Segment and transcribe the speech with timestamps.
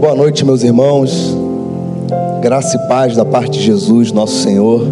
[0.00, 1.34] Boa noite, meus irmãos.
[2.40, 4.82] Graça e paz da parte de Jesus, nosso Senhor.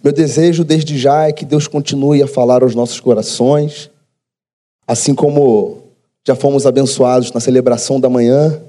[0.00, 3.90] Meu desejo desde já é que Deus continue a falar aos nossos corações,
[4.86, 5.78] assim como
[6.24, 8.62] já fomos abençoados na celebração da manhã,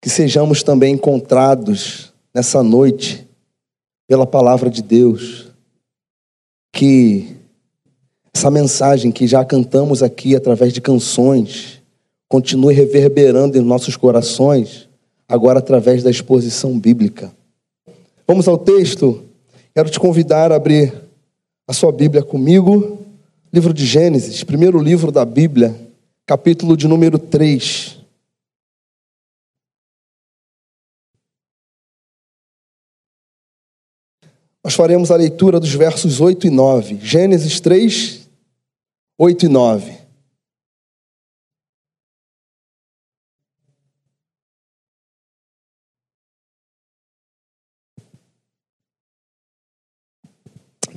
[0.00, 3.26] que sejamos também encontrados nessa noite
[4.06, 5.48] pela palavra de Deus,
[6.72, 7.36] que
[8.32, 11.79] essa mensagem que já cantamos aqui através de canções,
[12.30, 14.88] continue reverberando em nossos corações,
[15.28, 17.34] agora através da exposição bíblica.
[18.24, 19.24] Vamos ao texto.
[19.74, 20.94] Quero te convidar a abrir
[21.66, 23.00] a sua Bíblia comigo,
[23.52, 25.74] livro de Gênesis, primeiro livro da Bíblia,
[26.24, 27.98] capítulo de número 3.
[34.62, 36.98] Nós faremos a leitura dos versos 8 e 9.
[37.02, 38.28] Gênesis 3,
[39.18, 39.99] 8 e 9.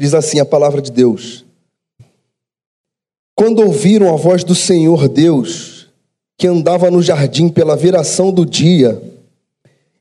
[0.03, 1.45] Diz assim a palavra de Deus:
[3.33, 5.87] Quando ouviram a voz do Senhor Deus,
[6.37, 9.01] que andava no jardim pela viração do dia,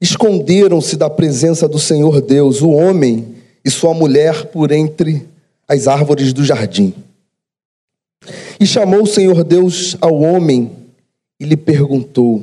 [0.01, 5.25] esconderam-se da presença do Senhor Deus, o homem e sua mulher, por entre
[5.69, 6.93] as árvores do jardim.
[8.59, 10.73] E chamou o Senhor Deus ao homem
[11.39, 12.43] e lhe perguntou: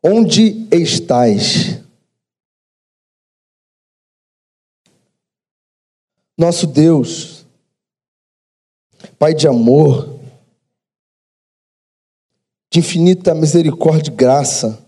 [0.00, 1.80] Onde estás?
[6.36, 7.46] Nosso Deus,
[9.18, 10.18] Pai de amor,
[12.70, 14.84] de infinita misericórdia e graça,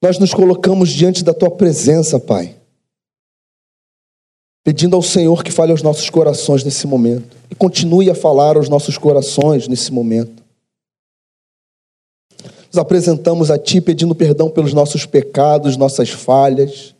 [0.00, 2.56] nós nos colocamos diante da Tua presença, Pai,
[4.64, 8.68] pedindo ao Senhor que fale aos nossos corações nesse momento e continue a falar aos
[8.68, 10.44] nossos corações nesse momento.
[12.68, 16.94] Nos apresentamos a Ti pedindo perdão pelos nossos pecados, nossas falhas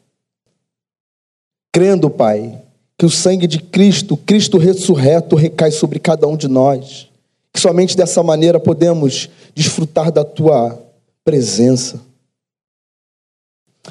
[1.79, 2.61] crendo, Pai,
[2.99, 7.09] que o sangue de Cristo, Cristo ressurreto, recai sobre cada um de nós.
[7.53, 10.77] Que somente dessa maneira podemos desfrutar da tua
[11.25, 12.01] presença.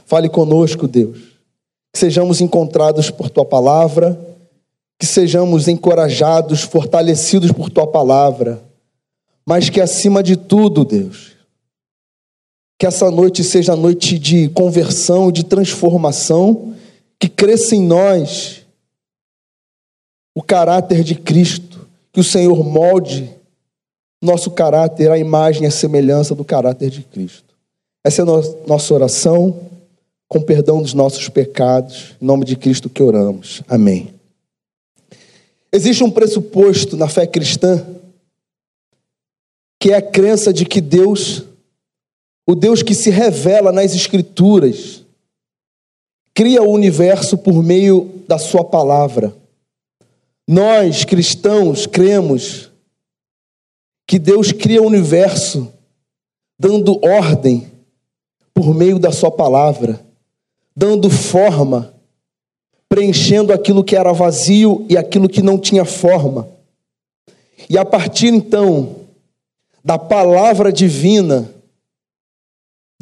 [0.05, 1.17] Fale conosco, Deus.
[1.93, 4.19] Que sejamos encontrados por tua palavra,
[4.99, 8.61] que sejamos encorajados, fortalecidos por tua palavra,
[9.45, 11.37] mas que acima de tudo, Deus,
[12.77, 16.73] que essa noite seja noite de conversão, de transformação
[17.19, 18.65] que cresça em nós
[20.35, 23.35] o caráter de Cristo, que o Senhor molde
[24.21, 27.55] nosso caráter à imagem e à semelhança do caráter de Cristo.
[28.03, 29.67] Essa é a nossa oração,
[30.27, 33.61] com perdão dos nossos pecados, em nome de Cristo que oramos.
[33.67, 34.13] Amém.
[35.71, 37.85] Existe um pressuposto na fé cristã,
[39.79, 41.43] que é a crença de que Deus,
[42.45, 45.03] o Deus que se revela nas Escrituras,
[46.37, 49.35] cria o universo por meio da Sua palavra.
[50.47, 52.71] Nós, cristãos, cremos
[54.05, 55.73] que Deus cria o universo
[56.59, 57.71] dando ordem
[58.53, 59.99] por meio da Sua palavra,
[60.75, 61.91] dando forma,
[62.87, 66.47] preenchendo aquilo que era vazio e aquilo que não tinha forma.
[67.67, 68.97] E a partir então
[69.83, 71.51] da palavra divina,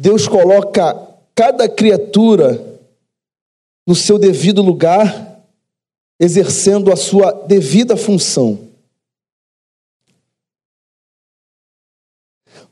[0.00, 0.96] Deus coloca
[1.34, 2.75] cada criatura
[3.86, 5.42] no seu devido lugar,
[6.18, 8.58] exercendo a sua devida função.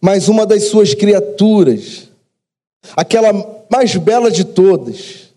[0.01, 2.11] Mas uma das suas criaturas,
[2.97, 3.33] aquela
[3.71, 5.33] mais bela de todas,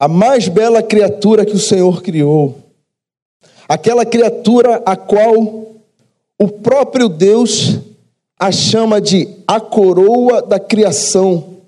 [0.00, 2.58] a mais bela criatura que o Senhor criou,
[3.68, 5.76] aquela criatura a qual
[6.38, 7.78] o próprio Deus
[8.38, 11.62] a chama de a coroa da criação,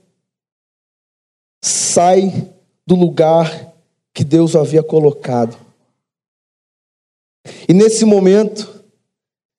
[1.62, 2.52] sai
[2.86, 3.72] do lugar
[4.12, 5.56] que Deus havia colocado.
[7.68, 8.82] E nesse momento,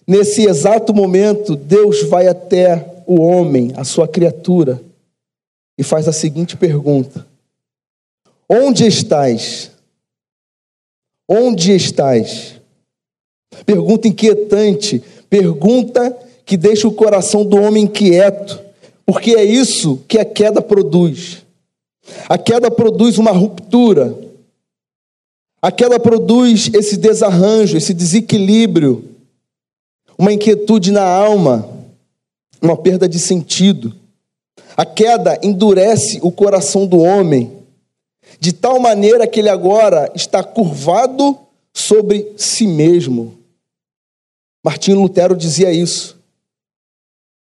[0.08, 4.82] nesse exato momento, Deus vai até o homem, a sua criatura,
[5.78, 7.26] e faz a seguinte pergunta:
[8.50, 9.72] Onde estás?
[11.28, 12.59] Onde estás?
[13.66, 16.16] Pergunta inquietante, pergunta
[16.46, 18.61] que deixa o coração do homem quieto,
[19.05, 21.45] porque é isso que a queda produz.
[22.29, 24.17] A queda produz uma ruptura.
[25.61, 29.09] A queda produz esse desarranjo, esse desequilíbrio,
[30.17, 31.67] uma inquietude na alma,
[32.61, 33.93] uma perda de sentido.
[34.78, 37.52] A queda endurece o coração do homem,
[38.40, 41.37] de tal maneira que ele agora está curvado
[41.73, 43.37] sobre si mesmo.
[44.63, 46.16] Martinho Lutero dizia isso.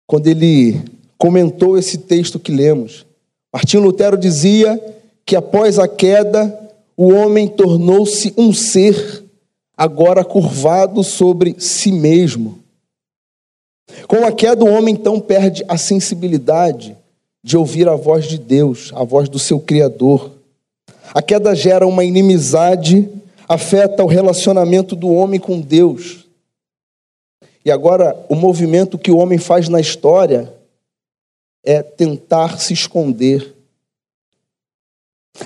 [0.08, 0.82] quando ele
[1.20, 3.06] comentou esse texto que lemos.
[3.54, 4.80] Martinho Lutero dizia
[5.26, 6.58] que após a queda,
[6.96, 9.24] o homem tornou-se um ser
[9.76, 12.60] agora curvado sobre si mesmo.
[14.08, 16.96] Com a queda, o homem então perde a sensibilidade
[17.44, 20.32] de ouvir a voz de Deus, a voz do seu Criador.
[21.14, 23.10] A queda gera uma inimizade,
[23.48, 26.28] afeta o relacionamento do homem com Deus.
[27.66, 30.54] E agora, o movimento que o homem faz na história
[31.64, 33.56] é tentar se esconder.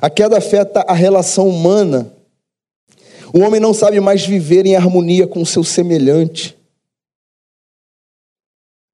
[0.02, 2.14] A queda afeta a relação humana.
[3.34, 6.58] O homem não sabe mais viver em harmonia com o seu semelhante.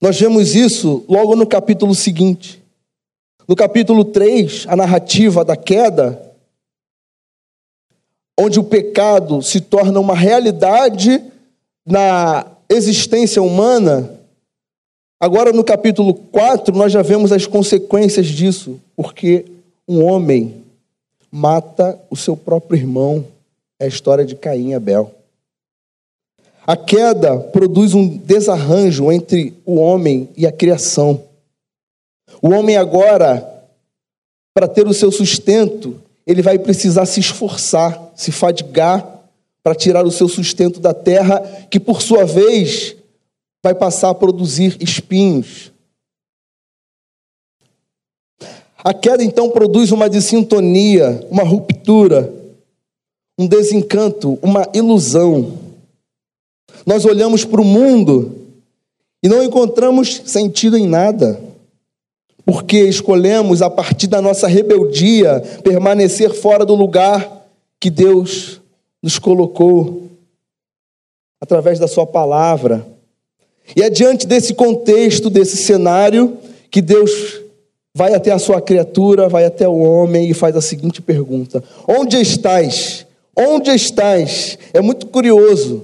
[0.02, 2.64] Nós vemos isso logo no capítulo seguinte.
[3.48, 6.22] No capítulo 3, a narrativa da queda,
[8.40, 11.22] onde o pecado se torna uma realidade
[11.86, 14.19] na existência humana.
[15.20, 19.46] Agora, no capítulo 4, nós já vemos as consequências disso, porque
[19.86, 20.64] um homem
[21.30, 23.26] mata o seu próprio irmão.
[23.78, 25.14] É a história de Caim e Abel.
[26.66, 31.22] A queda produz um desarranjo entre o homem e a criação.
[32.42, 33.46] O homem agora,
[34.54, 39.20] para ter o seu sustento, ele vai precisar se esforçar, se fadigar
[39.62, 41.40] para tirar o seu sustento da terra,
[41.70, 42.96] que por sua vez
[43.64, 45.72] vai passar a produzir espinhos.
[48.84, 52.34] A queda então produz uma dissintonia, uma ruptura,
[53.38, 55.58] um desencanto, uma ilusão.
[56.86, 58.36] Nós olhamos para o mundo
[59.22, 61.42] e não encontramos sentido em nada,
[62.46, 67.48] porque escolhemos, a partir da nossa rebeldia, permanecer fora do lugar
[67.80, 68.62] que Deus
[69.04, 70.10] nos colocou,
[71.42, 72.86] através da Sua palavra.
[73.76, 76.38] E é diante desse contexto, desse cenário,
[76.72, 77.42] que Deus
[77.96, 82.18] vai até a sua criatura, vai até o homem e faz a seguinte pergunta: Onde
[82.18, 83.06] estás?
[83.36, 84.58] Onde estás?
[84.74, 85.84] É muito curioso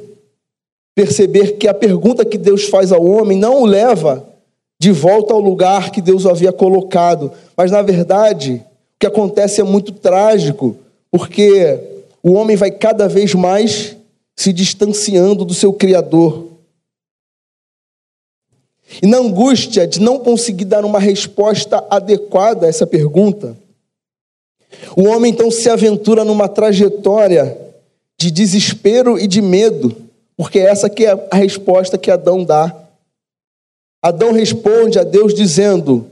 [0.96, 4.26] perceber que a pergunta que Deus faz ao homem não o leva
[4.80, 9.60] de volta ao lugar que Deus o havia colocado, mas na verdade o que acontece
[9.60, 10.76] é muito trágico,
[11.12, 11.80] porque
[12.24, 13.96] o homem vai cada vez mais
[14.36, 16.46] se distanciando do seu Criador.
[19.02, 23.58] E na angústia de não conseguir dar uma resposta adequada a essa pergunta,
[24.96, 27.58] o homem então se aventura numa trajetória
[28.18, 30.06] de desespero e de medo
[30.38, 32.76] porque essa que é a resposta que Adão dá.
[34.02, 36.10] Adão responde a Deus dizendo: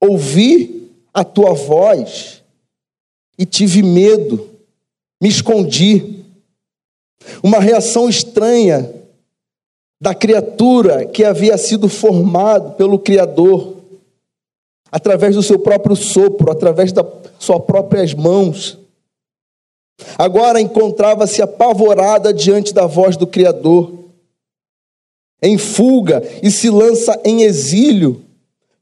[0.00, 2.42] Ouvi a tua voz
[3.38, 4.48] e tive medo,
[5.20, 6.24] me escondi.
[7.42, 8.90] Uma reação estranha
[10.00, 13.76] da criatura que havia sido formado pelo Criador,
[14.90, 17.06] através do seu próprio sopro, através das
[17.38, 18.78] suas próprias mãos.
[20.18, 23.92] Agora encontrava-se apavorada diante da voz do Criador,
[25.42, 28.22] em fuga e se lança em exílio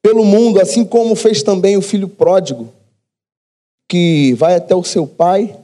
[0.03, 2.73] pelo mundo, assim como fez também o filho pródigo,
[3.89, 5.57] que vai até o seu pai,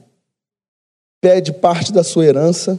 [1.20, 2.78] pede parte da sua herança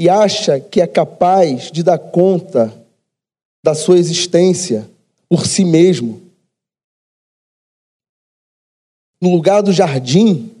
[0.00, 2.74] e acha que é capaz de dar conta
[3.62, 4.90] da sua existência
[5.28, 6.22] por si mesmo.
[9.20, 10.56] No lugar do jardim,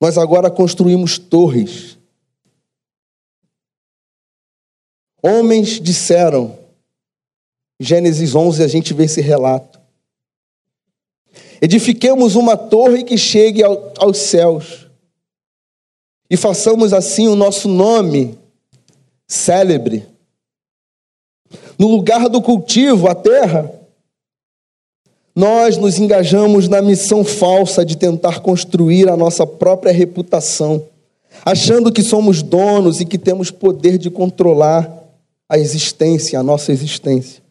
[0.00, 1.98] nós agora construímos torres.
[5.22, 6.58] Homens disseram,
[7.78, 9.78] Gênesis 11 a gente vê esse relato.
[11.60, 14.85] Edifiquemos uma torre que chegue aos céus
[16.28, 18.36] e façamos assim o nosso nome
[19.26, 20.06] célebre.
[21.78, 23.70] No lugar do cultivo, a terra,
[25.34, 30.82] nós nos engajamos na missão falsa de tentar construir a nossa própria reputação,
[31.44, 34.90] achando que somos donos e que temos poder de controlar
[35.48, 37.42] a existência, a nossa existência.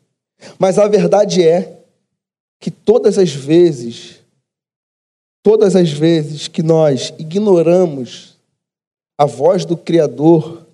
[0.58, 1.78] Mas a verdade é
[2.60, 4.16] que todas as vezes,
[5.44, 8.35] todas as vezes que nós ignoramos
[9.18, 10.66] a voz do Criador,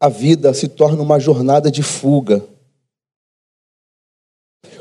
[0.00, 2.44] a vida se torna uma jornada de fuga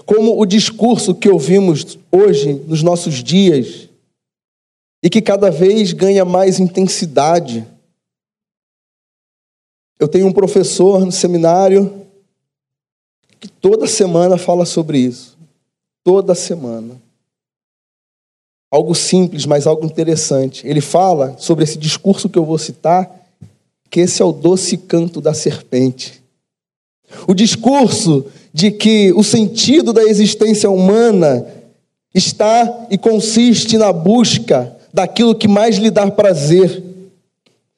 [0.07, 3.89] como o discurso que ouvimos hoje nos nossos dias
[5.03, 7.67] e que cada vez ganha mais intensidade.
[9.99, 12.07] Eu tenho um professor no seminário
[13.37, 15.37] que toda semana fala sobre isso.
[16.05, 17.01] Toda semana.
[18.69, 20.67] Algo simples, mas algo interessante.
[20.67, 23.09] Ele fala sobre esse discurso que eu vou citar,
[23.89, 26.21] que esse é o doce canto da serpente.
[27.27, 31.45] O discurso de que o sentido da existência humana
[32.13, 36.83] está e consiste na busca daquilo que mais lhe dá prazer.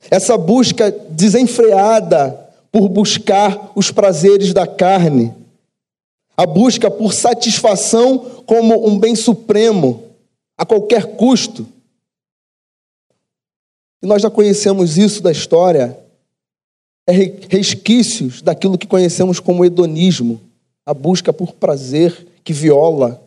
[0.09, 2.39] Essa busca desenfreada
[2.71, 5.33] por buscar os prazeres da carne,
[6.37, 10.03] a busca por satisfação como um bem supremo,
[10.59, 11.65] a qualquer custo.
[14.03, 15.97] E nós já conhecemos isso da história,
[17.07, 20.41] é resquícios daquilo que conhecemos como hedonismo,
[20.85, 23.23] a busca por prazer que viola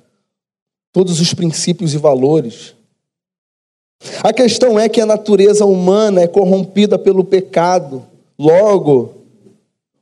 [0.93, 2.75] todos os princípios e valores.
[4.23, 8.07] A questão é que a natureza humana é corrompida pelo pecado,
[8.39, 9.15] logo,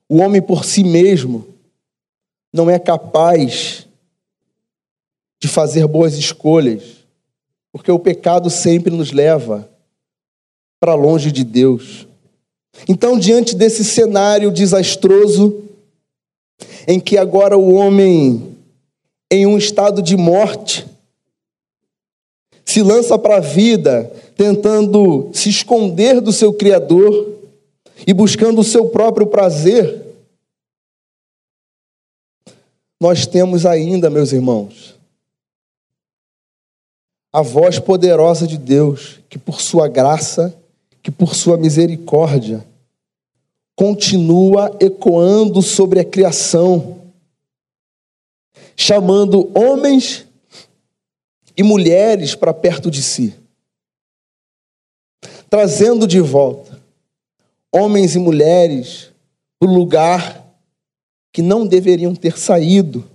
[0.09, 1.47] o homem por si mesmo
[2.53, 3.87] não é capaz
[5.41, 7.00] de fazer boas escolhas,
[7.73, 9.69] porque o pecado sempre nos leva
[10.81, 12.07] para longe de Deus.
[12.89, 15.63] Então, diante desse cenário desastroso,
[16.87, 18.57] em que agora o homem,
[19.31, 20.87] em um estado de morte,
[22.65, 27.39] se lança para a vida tentando se esconder do seu Criador
[28.07, 30.07] e buscando o seu próprio prazer,
[33.01, 34.95] nós temos ainda, meus irmãos,
[37.33, 40.57] a voz poderosa de Deus, que por sua graça
[41.03, 42.65] que por sua misericórdia
[43.75, 47.01] continua ecoando sobre a criação,
[48.77, 50.27] chamando homens
[51.57, 53.35] e mulheres para perto de si,
[55.49, 56.79] trazendo de volta
[57.73, 59.11] homens e mulheres
[59.59, 60.47] para o lugar
[61.33, 63.09] que não deveriam ter saído,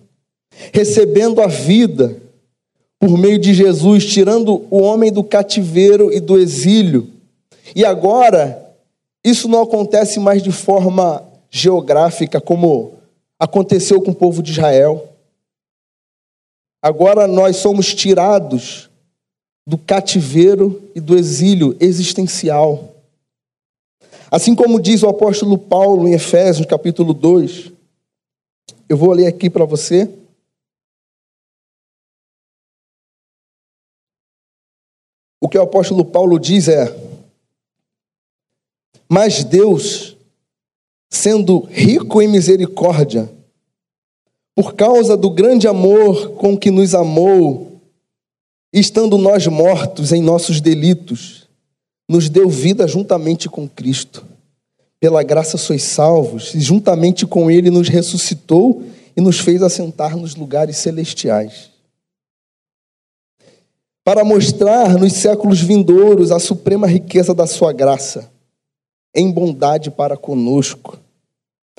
[0.73, 2.21] recebendo a vida
[3.05, 7.15] por meio de Jesus, tirando o homem do cativeiro e do exílio
[7.75, 8.73] e agora,
[9.23, 12.93] isso não acontece mais de forma geográfica, como
[13.39, 15.13] aconteceu com o povo de Israel.
[16.81, 18.89] Agora nós somos tirados
[19.67, 22.95] do cativeiro e do exílio existencial.
[24.31, 27.71] Assim como diz o apóstolo Paulo em Efésios, capítulo 2,
[28.89, 30.09] eu vou ler aqui para você.
[35.45, 36.91] O que o apóstolo Paulo diz é:
[39.07, 40.17] mas Deus,
[41.07, 43.31] sendo rico em misericórdia,
[44.55, 47.79] por causa do grande amor com que nos amou,
[48.73, 51.47] estando nós mortos em nossos delitos,
[52.09, 54.25] nos deu vida juntamente com Cristo.
[54.99, 58.83] Pela graça sois salvos, e juntamente com Ele nos ressuscitou
[59.15, 61.74] e nos fez assentar nos lugares celestiais.
[64.05, 68.31] Para mostrar nos séculos vindouros a suprema riqueza da Sua graça
[69.15, 70.99] em bondade para conosco.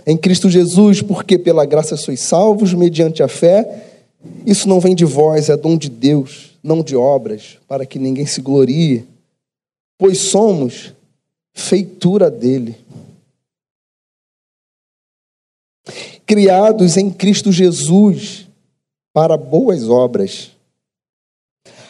[0.04, 3.84] Em Cristo Jesus, porque pela graça sois salvos mediante a fé,
[4.44, 8.26] isso não vem de vós, é dom de Deus, não de obras, para que ninguém
[8.26, 9.06] se glorie,
[9.96, 10.94] pois somos
[11.52, 12.76] feitura dele.
[16.26, 18.48] Criados em Cristo Jesus
[19.12, 20.55] para boas obras,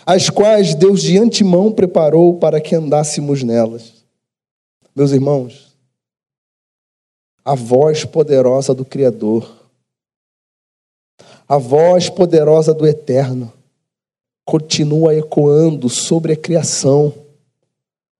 [0.07, 3.93] as quais Deus de antemão preparou para que andássemos nelas.
[4.95, 5.77] Meus irmãos,
[7.45, 9.69] a voz poderosa do Criador,
[11.49, 13.53] a voz poderosa do Eterno,
[14.45, 17.13] continua ecoando sobre a criação,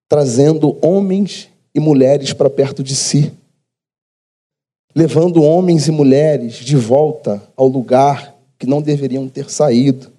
[0.09, 3.33] trazendo homens e mulheres para perto de si,
[4.93, 10.16] levando homens e mulheres de volta ao lugar que não deveriam ter saído.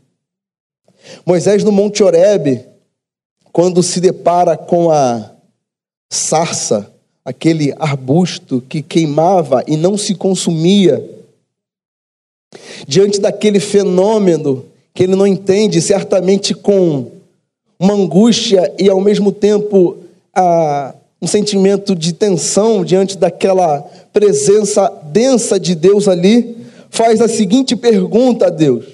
[1.26, 2.66] Moisés no Monte Horebe,
[3.52, 5.32] quando se depara com a
[6.10, 6.92] sarça,
[7.26, 11.04] aquele arbusto que queimava e não se consumia.
[12.88, 17.12] Diante daquele fenômeno que ele não entende, certamente com
[17.80, 19.98] uma angústia e ao mesmo tempo
[20.34, 23.82] a, um sentimento de tensão diante daquela
[24.14, 26.58] presença densa de Deus ali,
[26.90, 28.86] faz a seguinte pergunta a Deus: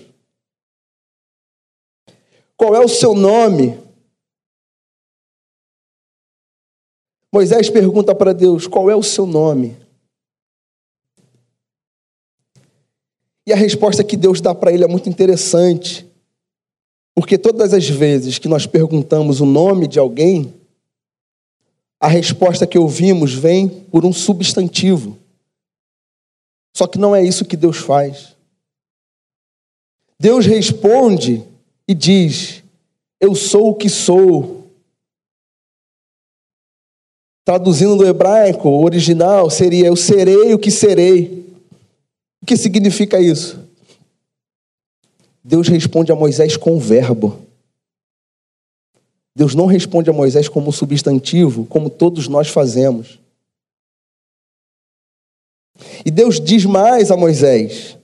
[2.63, 3.77] Qual é o seu nome?
[7.29, 9.75] Moisés pergunta para Deus: qual é o seu nome?
[13.46, 16.10] E a resposta que Deus dá para ele é muito interessante,
[17.13, 20.53] porque todas as vezes que nós perguntamos o nome de alguém,
[22.00, 25.20] a resposta que ouvimos vem por um substantivo.
[26.74, 28.38] Só que não é isso que Deus faz.
[30.17, 31.51] Deus responde
[31.87, 32.63] e diz:
[33.19, 34.67] Eu sou o que sou.
[37.45, 41.43] Traduzindo do hebraico, o original seria: Eu serei o que serei.
[42.41, 43.59] O que significa isso?
[45.43, 47.39] Deus responde a Moisés com o verbo.
[49.35, 53.19] Deus não responde a Moisés como substantivo, como todos nós fazemos.
[56.05, 57.97] E Deus diz mais a Moisés: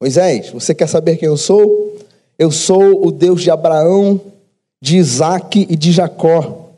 [0.00, 1.98] Moisés, você quer saber quem eu sou?
[2.42, 4.20] Eu sou o Deus de Abraão,
[4.80, 6.72] de Isaac e de Jacó.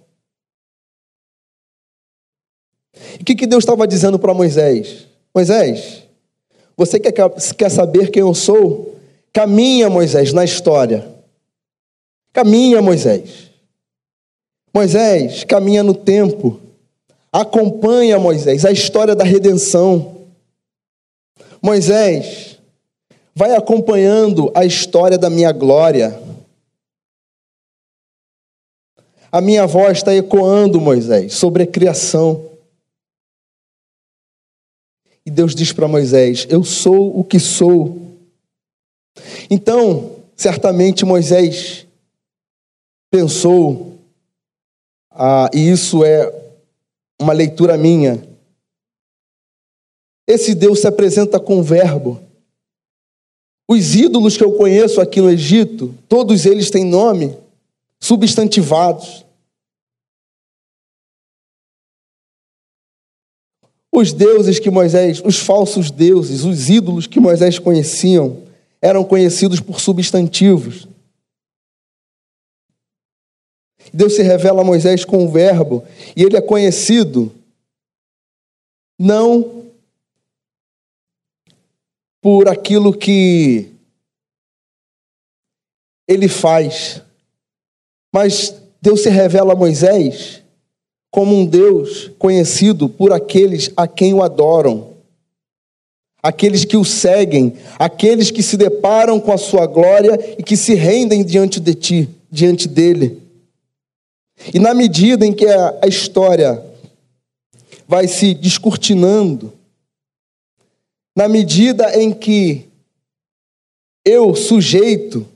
[3.19, 5.07] E o que, que Deus estava dizendo para Moisés?
[5.35, 6.03] Moisés,
[6.77, 7.15] você quer,
[7.57, 9.01] quer saber quem eu sou?
[9.33, 11.09] Caminha, Moisés, na história.
[12.31, 13.51] Caminha, Moisés.
[14.71, 16.61] Moisés, caminha no tempo.
[17.33, 20.27] Acompanha, Moisés, a história da redenção.
[21.63, 22.54] Moisés,
[23.35, 26.21] vai acompanhando a história da minha glória.
[29.33, 32.51] A minha voz está ecoando, Moisés, sobre a criação.
[35.27, 38.05] E Deus diz para Moisés: Eu sou o que sou.
[39.51, 41.87] Então, certamente Moisés
[43.11, 43.99] pensou,
[45.11, 46.33] ah, e isso é
[47.21, 48.23] uma leitura minha.
[50.27, 52.21] Esse Deus se apresenta com verbo.
[53.67, 57.37] Os ídolos que eu conheço aqui no Egito, todos eles têm nome,
[57.99, 59.25] substantivados.
[63.91, 68.43] Os deuses que Moisés, os falsos deuses, os ídolos que Moisés conheciam,
[68.83, 70.87] eram conhecidos por substantivos.
[73.93, 75.85] Deus se revela a Moisés com o verbo,
[76.17, 77.33] e ele é conhecido
[78.99, 79.65] não
[82.25, 83.69] por aquilo que
[86.09, 87.03] ele faz,
[88.11, 90.41] mas Deus se revela a Moisés
[91.11, 94.95] como um Deus conhecido por aqueles a quem o adoram,
[96.23, 100.73] aqueles que o seguem, aqueles que se deparam com a sua glória e que se
[100.73, 103.21] rendem diante de ti, diante dele.
[104.55, 106.65] E na medida em que a história
[107.87, 109.53] vai se descortinando,
[111.15, 112.69] na medida em que
[114.05, 115.27] eu, sujeito,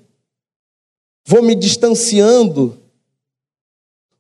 [1.27, 2.77] vou me distanciando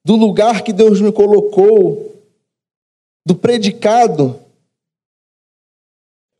[0.04, 2.16] do lugar que Deus me colocou,
[3.26, 4.40] do predicado.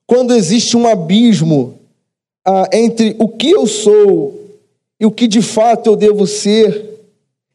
[0.06, 1.78] Quando existe um abismo
[2.46, 4.58] ah, entre o que eu sou
[4.98, 6.88] e o que de fato eu devo ser,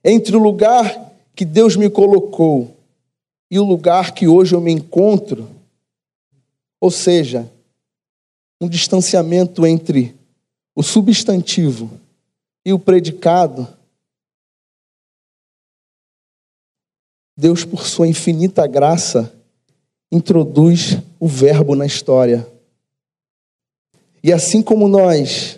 [0.04, 2.76] entre o lugar que Deus me colocou
[3.50, 5.48] e o lugar que hoje eu me encontro,
[6.84, 7.50] ou seja,
[8.60, 10.14] um distanciamento entre
[10.76, 11.90] o substantivo
[12.66, 13.66] e o predicado,
[17.38, 19.34] Deus, por sua infinita graça,
[20.12, 22.46] introduz o Verbo na história.
[24.22, 25.58] E assim como nós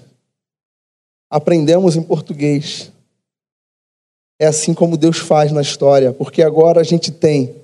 [1.27, 2.91] aprendemos em português,
[4.37, 7.55] é assim como Deus faz na história, porque agora a gente tem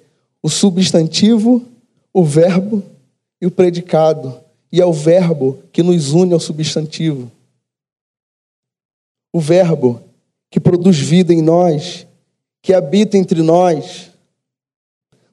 [0.41, 1.63] o substantivo,
[2.11, 2.83] o verbo
[3.41, 4.39] e o predicado,
[4.71, 7.31] e é o verbo que nos une ao substantivo.
[9.33, 10.01] O verbo
[10.49, 12.05] que produz vida em nós
[12.61, 14.11] que habita entre nós,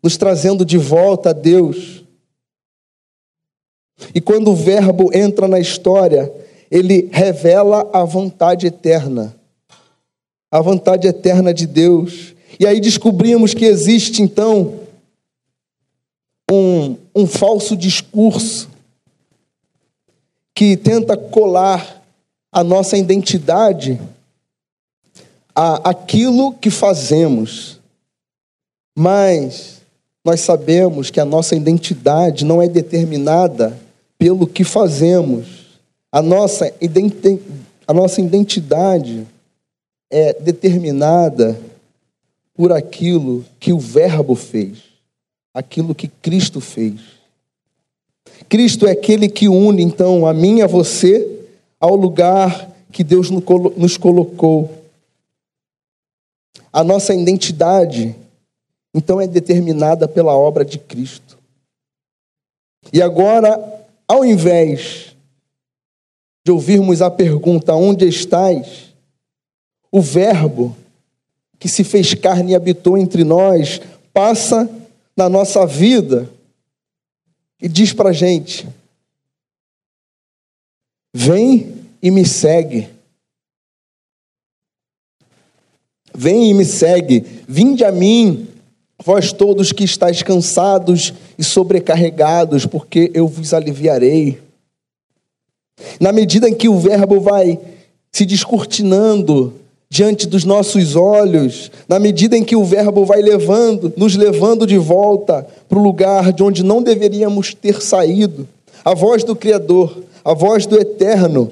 [0.03, 2.03] nos trazendo de volta a Deus.
[4.15, 6.33] E quando o Verbo entra na história,
[6.71, 9.37] ele revela a vontade eterna,
[10.51, 12.35] a vontade eterna de Deus.
[12.59, 14.81] E aí descobrimos que existe então
[16.51, 18.71] um, um falso discurso
[20.55, 22.01] que tenta colar
[22.53, 24.01] a nossa identidade
[25.53, 27.81] a aquilo que fazemos,
[28.97, 29.81] mas
[30.25, 33.77] nós sabemos que a nossa identidade não é determinada
[34.17, 35.81] pelo que fazemos.
[36.13, 36.73] A nossa,
[37.87, 39.27] a nossa identidade
[40.09, 41.59] é determinada
[42.55, 44.88] por aquilo que o Verbo fez,
[45.59, 47.01] aquilo que Cristo fez.
[48.49, 51.47] Cristo é aquele que une, então, a mim e a você
[51.81, 54.73] ao lugar que Deus nos colocou
[56.73, 58.15] a nossa identidade,
[58.95, 61.37] então, é determinada pela obra de Cristo.
[62.93, 63.61] E agora,
[64.07, 65.17] ao invés
[66.45, 68.95] de ouvirmos a pergunta: onde estás?
[69.91, 70.77] O Verbo
[71.59, 73.81] que se fez carne e habitou entre nós
[74.13, 74.69] passa
[75.19, 76.31] na nossa vida
[77.61, 78.69] e diz para a gente:
[81.13, 82.89] vem e me segue.
[86.15, 88.49] Vem e me segue, vinde a mim,
[89.05, 94.41] vós todos que estáis cansados e sobrecarregados, porque eu vos aliviarei.
[96.01, 97.61] Na medida em que o Verbo vai
[98.11, 104.15] se descortinando diante dos nossos olhos, na medida em que o Verbo vai levando, nos
[104.17, 108.47] levando de volta para o lugar de onde não deveríamos ter saído,
[108.85, 111.51] a voz do Criador, a voz do Eterno,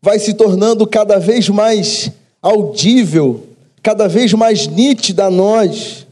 [0.00, 3.46] vai se tornando cada vez mais audível,
[3.82, 6.06] cada vez mais nítida a nós.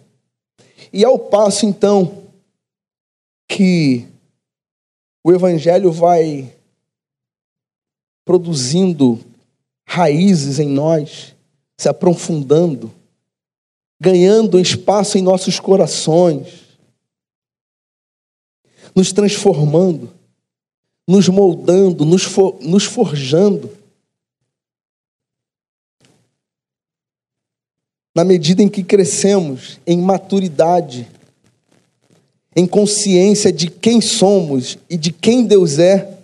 [0.93, 2.23] E ao passo, então,
[3.49, 4.07] que
[5.25, 6.53] o Evangelho vai
[8.25, 9.21] produzindo
[9.93, 11.37] raízes em nós,
[11.77, 12.91] se aprofundando,
[14.01, 16.79] ganhando espaço em nossos corações,
[18.97, 20.11] nos transformando,
[21.07, 23.71] nos moldando, nos, for, nos forjando.
[28.17, 31.07] Na medida em que crescemos em maturidade,
[32.57, 36.22] em consciência de quem somos e de quem Deus é,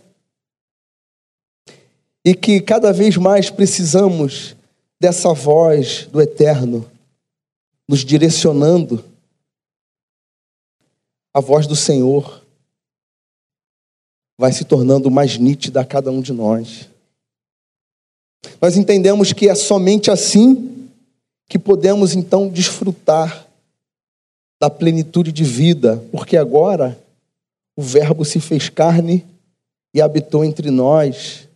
[2.25, 4.57] e que cada vez mais precisamos
[5.01, 6.91] dessa voz do Eterno
[7.89, 9.05] nos direcionando,
[11.33, 12.45] a voz do Senhor
[14.39, 16.89] vai se tornando mais nítida a cada um de nós.
[18.61, 20.89] Nós entendemos que é somente assim
[21.49, 23.47] que podemos então desfrutar
[24.61, 26.99] da plenitude de vida, porque agora
[27.77, 29.25] o Verbo se fez carne
[29.95, 31.48] e habitou entre nós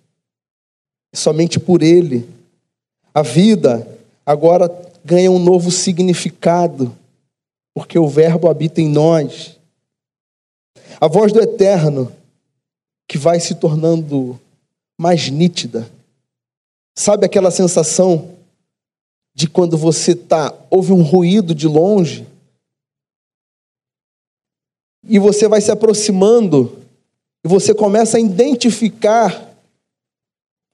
[1.15, 2.29] somente por Ele.
[3.15, 3.87] A vida
[4.25, 4.71] agora
[5.05, 6.97] ganha um novo significado,
[7.75, 9.59] porque o Verbo habita em nós.
[11.01, 12.13] A voz do Eterno,
[13.09, 14.41] que vai se tornando
[14.99, 15.91] mais nítida.
[16.97, 18.37] Sabe aquela sensação
[19.35, 22.27] de quando você tá ouve um ruído de longe
[25.05, 26.79] e você vai se aproximando
[27.45, 29.52] e você começa a identificar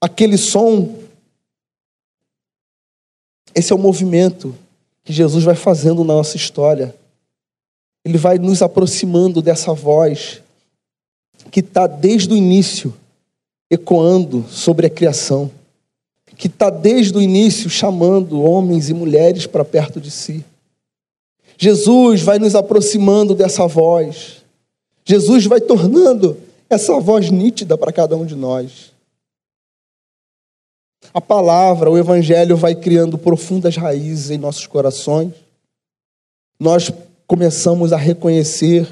[0.00, 0.94] aquele som.
[3.54, 4.54] Esse é o movimento
[5.04, 6.94] que Jesus vai fazendo na nossa história.
[8.04, 10.42] Ele vai nos aproximando dessa voz
[11.50, 12.94] que está desde o início
[13.70, 15.50] ecoando sobre a criação,
[16.36, 20.44] que está desde o início chamando homens e mulheres para perto de si.
[21.56, 24.42] Jesus vai nos aproximando dessa voz.
[25.04, 26.36] Jesus vai tornando
[26.70, 28.92] essa voz nítida para cada um de nós.
[31.12, 35.32] A palavra, o Evangelho vai criando profundas raízes em nossos corações.
[36.60, 36.90] Nós
[37.26, 38.86] começamos a reconhecer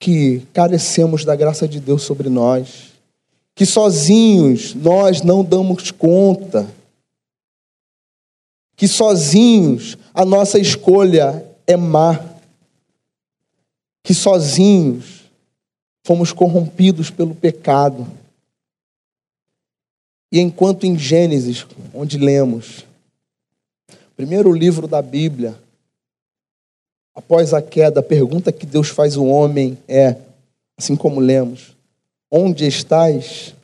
[0.00, 2.92] que carecemos da graça de Deus sobre nós,
[3.54, 6.68] que sozinhos nós não damos conta,
[8.76, 12.18] que sozinhos a nossa escolha é má,
[14.02, 15.22] que sozinhos
[16.04, 18.06] fomos corrompidos pelo pecado
[20.32, 22.86] e enquanto em Gênesis, onde lemos,
[24.16, 25.54] primeiro livro da Bíblia,
[27.14, 30.16] após a queda, a pergunta que Deus faz ao homem é,
[30.78, 31.76] assim como lemos,
[32.30, 33.54] onde estás?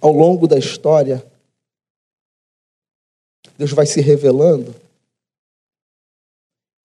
[0.00, 1.22] Ao longo da história,
[3.58, 4.74] Deus vai se revelando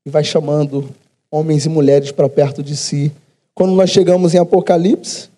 [0.06, 0.89] e vai chamando
[1.32, 3.13] homens e mulheres para perto de si.
[3.54, 5.30] Quando nós chegamos em Apocalipse,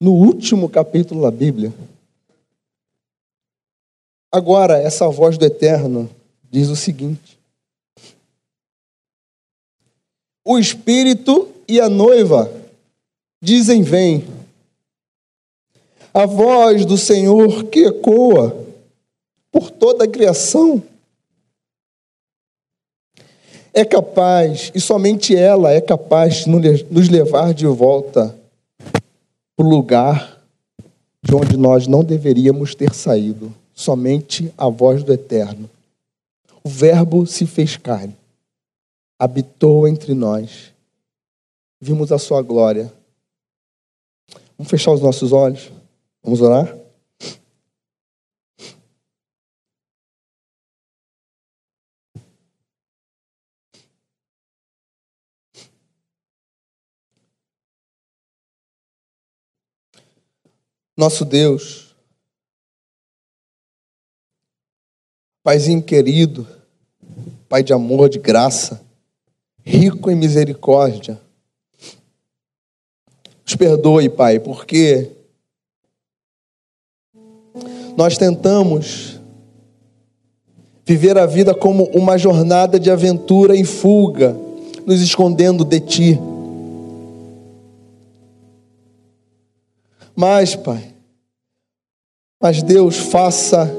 [0.00, 1.72] no último capítulo da Bíblia,
[4.36, 6.10] Agora, essa voz do Eterno
[6.50, 7.38] diz o seguinte:
[10.44, 12.52] O Espírito e a noiva
[13.40, 14.28] dizem: Vem.
[16.12, 18.62] A voz do Senhor que ecoa
[19.50, 20.82] por toda a criação
[23.72, 28.38] é capaz, e somente ela é capaz de nos levar de volta
[29.56, 30.42] para o lugar
[31.22, 35.70] de onde nós não deveríamos ter saído somente a voz do Eterno.
[36.64, 38.16] O Verbo se fez carne,
[39.18, 40.72] habitou entre nós,
[41.80, 42.92] vimos a sua glória.
[44.56, 45.70] Vamos fechar os nossos olhos?
[46.24, 46.74] Vamos orar?
[60.96, 61.85] Nosso Deus,
[65.46, 66.44] Paizinho querido,
[67.48, 68.80] Pai de amor, de graça,
[69.64, 71.20] rico em misericórdia,
[73.44, 75.08] nos perdoe, Pai, porque
[77.96, 79.20] nós tentamos
[80.84, 84.36] viver a vida como uma jornada de aventura e fuga,
[84.84, 86.20] nos escondendo de Ti.
[90.12, 90.92] Mas, Pai,
[92.40, 93.72] mas Deus, faça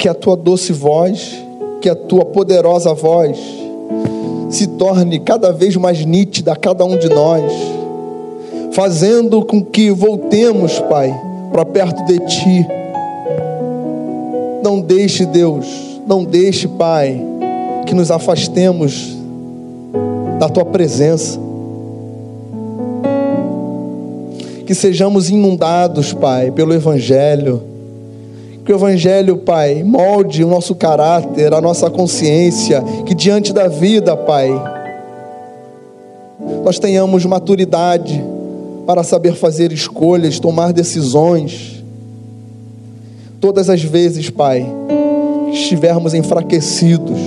[0.00, 1.44] que a tua doce voz,
[1.82, 3.38] que a tua poderosa voz
[4.48, 7.52] se torne cada vez mais nítida a cada um de nós,
[8.72, 11.14] fazendo com que voltemos, Pai,
[11.52, 12.66] para perto de Ti.
[14.64, 15.66] Não deixe, Deus,
[16.06, 17.22] não deixe, Pai,
[17.86, 19.14] que nos afastemos
[20.38, 21.38] da Tua presença.
[24.64, 27.69] Que sejamos inundados, Pai, pelo Evangelho
[28.64, 34.16] que o Evangelho, Pai, molde o nosso caráter, a nossa consciência, que diante da vida,
[34.16, 34.50] Pai,
[36.64, 38.22] nós tenhamos maturidade
[38.86, 41.82] para saber fazer escolhas, tomar decisões.
[43.40, 44.66] Todas as vezes, Pai,
[45.46, 47.18] que estivermos enfraquecidos,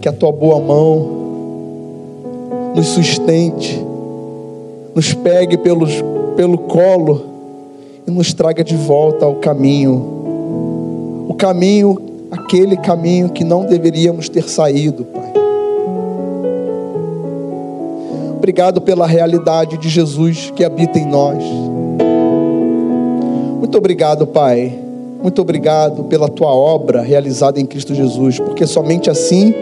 [0.00, 1.20] que a tua boa mão
[2.74, 3.80] nos sustente,
[4.94, 5.92] nos pegue pelos,
[6.36, 7.29] pelo colo
[8.10, 11.26] e nos traga de volta ao caminho.
[11.28, 11.96] O caminho,
[12.30, 15.32] aquele caminho que não deveríamos ter saído, Pai.
[18.36, 21.42] Obrigado pela realidade de Jesus que habita em nós.
[23.58, 24.76] Muito obrigado, Pai.
[25.22, 29.54] Muito obrigado pela tua obra realizada em Cristo Jesus, porque somente assim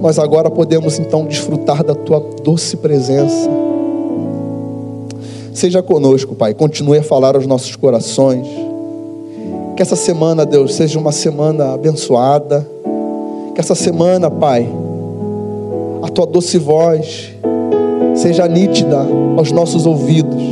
[0.00, 3.63] nós agora podemos então desfrutar da tua doce presença
[5.54, 6.52] Seja conosco, Pai.
[6.52, 8.44] Continue a falar aos nossos corações.
[9.76, 12.68] Que essa semana, Deus, seja uma semana abençoada.
[13.54, 14.68] Que essa semana, Pai,
[16.02, 17.32] a tua doce voz
[18.16, 20.42] seja nítida aos nossos ouvidos.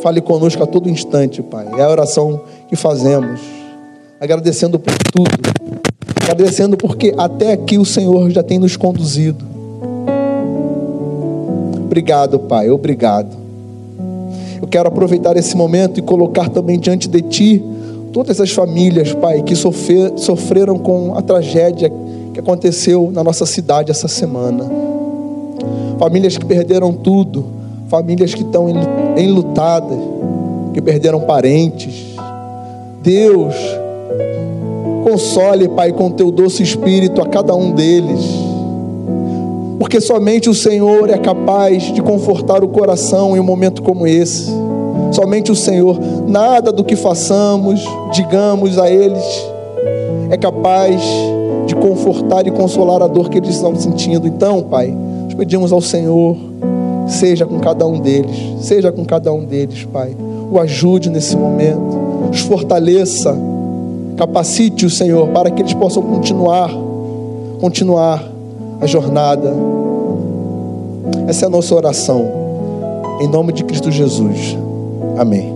[0.00, 1.66] Fale conosco a todo instante, Pai.
[1.76, 3.40] É a oração que fazemos,
[4.20, 5.30] agradecendo por tudo,
[6.22, 9.55] agradecendo porque até aqui o Senhor já tem nos conduzido.
[11.96, 13.34] Obrigado, Pai, obrigado.
[14.60, 17.64] Eu quero aproveitar esse momento e colocar também diante de Ti
[18.12, 21.90] todas as famílias, Pai, que sofrer, sofreram com a tragédia
[22.34, 24.70] que aconteceu na nossa cidade essa semana.
[25.98, 27.46] Famílias que perderam tudo,
[27.88, 28.66] famílias que estão
[29.16, 29.98] enlutadas,
[30.74, 32.14] que perderam parentes.
[33.02, 33.54] Deus,
[35.02, 38.45] console, Pai, com teu doce espírito a cada um deles
[39.78, 44.50] porque somente o Senhor é capaz de confortar o coração em um momento como esse.
[45.12, 49.24] Somente o Senhor, nada do que façamos, digamos a eles,
[50.30, 51.02] é capaz
[51.66, 54.26] de confortar e consolar a dor que eles estão sentindo.
[54.26, 56.36] Então, Pai, nós pedimos ao Senhor,
[57.06, 60.16] seja com cada um deles, seja com cada um deles, Pai.
[60.50, 63.36] O ajude nesse momento, os fortaleça,
[64.16, 66.70] capacite o Senhor para que eles possam continuar,
[67.60, 68.35] continuar
[68.80, 69.52] a jornada.
[71.26, 72.24] Essa é a nossa oração.
[73.20, 74.56] Em nome de Cristo Jesus.
[75.18, 75.55] Amém.